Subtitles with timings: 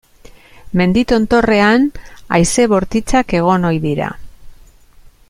[0.79, 1.85] Mendi tontorrean
[2.39, 4.13] haize bortitzak egon ohi dira.